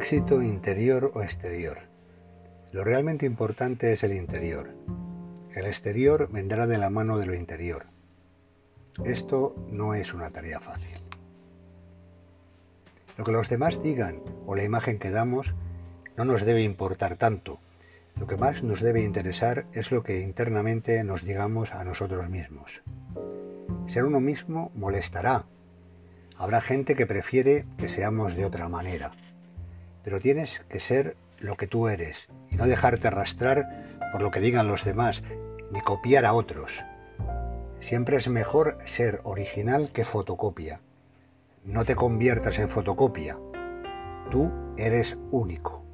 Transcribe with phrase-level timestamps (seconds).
[0.00, 1.80] Éxito interior o exterior.
[2.72, 4.70] Lo realmente importante es el interior.
[5.54, 7.84] El exterior vendrá de la mano de lo interior.
[9.04, 10.96] Esto no es una tarea fácil.
[13.18, 15.54] Lo que los demás digan o la imagen que damos
[16.16, 17.58] no nos debe importar tanto.
[18.16, 22.80] Lo que más nos debe interesar es lo que internamente nos digamos a nosotros mismos.
[23.86, 25.44] Ser uno mismo molestará.
[26.38, 29.10] Habrá gente que prefiere que seamos de otra manera.
[30.10, 34.40] Pero tienes que ser lo que tú eres y no dejarte arrastrar por lo que
[34.40, 35.22] digan los demás
[35.70, 36.84] ni copiar a otros.
[37.78, 40.80] Siempre es mejor ser original que fotocopia.
[41.64, 43.38] No te conviertas en fotocopia.
[44.32, 45.84] Tú eres único.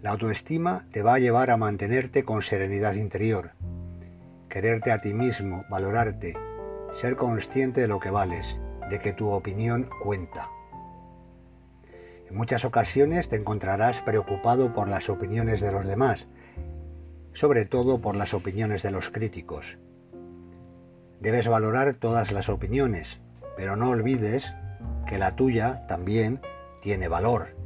[0.00, 3.50] La autoestima te va a llevar a mantenerte con serenidad interior,
[4.48, 6.32] quererte a ti mismo, valorarte,
[7.02, 8.46] ser consciente de lo que vales,
[8.88, 10.48] de que tu opinión cuenta.
[12.30, 16.28] En muchas ocasiones te encontrarás preocupado por las opiniones de los demás,
[17.32, 19.78] sobre todo por las opiniones de los críticos.
[21.20, 23.18] Debes valorar todas las opiniones,
[23.56, 24.52] pero no olvides
[25.08, 26.40] que la tuya también
[26.82, 27.60] tiene valor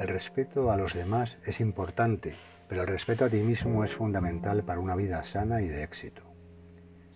[0.00, 2.34] El respeto a los demás es importante,
[2.70, 6.22] pero el respeto a ti mismo es fundamental para una vida sana y de éxito.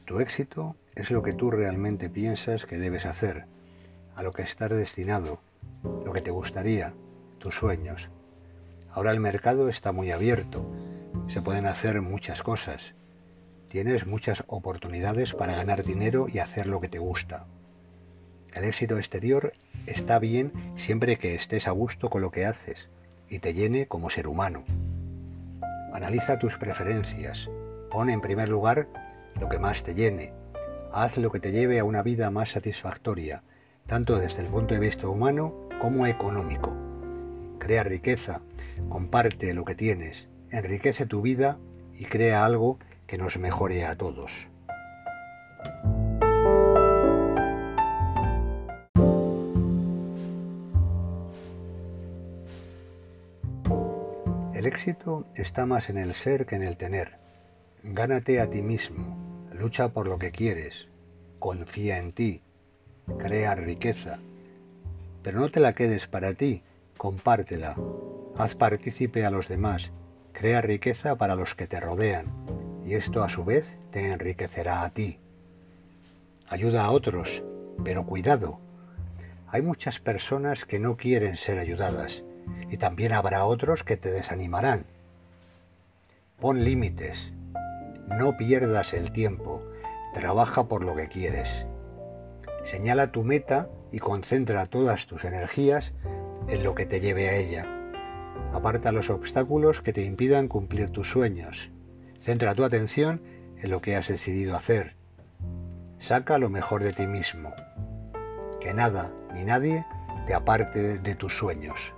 [0.05, 3.46] Tu éxito es lo que tú realmente piensas que debes hacer,
[4.16, 5.38] a lo que estás destinado,
[6.05, 6.92] lo que te gustaría,
[7.38, 8.11] tus sueños.
[8.91, 10.69] Ahora el mercado está muy abierto,
[11.28, 12.96] se pueden hacer muchas cosas.
[13.68, 17.46] Tienes muchas oportunidades para ganar dinero y hacer lo que te gusta.
[18.52, 19.52] El éxito exterior
[19.86, 22.89] está bien siempre que estés a gusto con lo que haces
[23.28, 24.64] y te llene como ser humano.
[25.94, 27.48] Analiza tus preferencias,
[27.88, 28.88] pon en primer lugar
[29.40, 30.32] lo que más te llene,
[30.92, 33.44] haz lo que te lleve a una vida más satisfactoria,
[33.86, 36.77] tanto desde el punto de vista humano como económico.
[37.60, 38.40] Crea riqueza,
[38.88, 41.58] comparte lo que tienes, enriquece tu vida
[41.92, 44.48] y crea algo que nos mejore a todos.
[54.54, 57.18] El éxito está más en el ser que en el tener.
[57.82, 60.86] Gánate a ti mismo, lucha por lo que quieres,
[61.40, 62.40] confía en ti,
[63.18, 64.20] crea riqueza.
[65.24, 66.62] Pero no te la quedes para ti,
[66.96, 67.74] compártela,
[68.36, 69.90] haz partícipe a los demás,
[70.32, 72.26] crea riqueza para los que te rodean,
[72.86, 75.18] y esto a su vez te enriquecerá a ti.
[76.48, 77.42] Ayuda a otros,
[77.82, 78.60] pero cuidado.
[79.48, 82.22] Hay muchas personas que no quieren ser ayudadas
[82.70, 84.86] y también habrá otros que te desanimarán.
[86.41, 87.33] Pon límites,
[88.08, 89.63] no pierdas el tiempo,
[90.13, 91.67] trabaja por lo que quieres.
[92.64, 95.92] Señala tu meta y concentra todas tus energías
[96.48, 97.67] en lo que te lleve a ella.
[98.52, 101.70] Aparta los obstáculos que te impidan cumplir tus sueños.
[102.20, 103.23] Centra tu atención
[103.61, 104.96] en lo que has decidido hacer.
[105.98, 107.52] Saca lo mejor de ti mismo.
[108.61, 109.85] Que nada ni nadie
[110.27, 111.95] te aparte de tus sueños.